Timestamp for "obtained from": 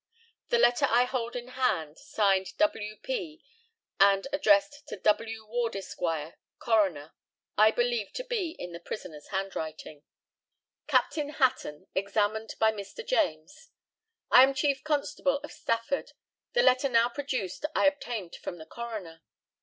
17.85-18.57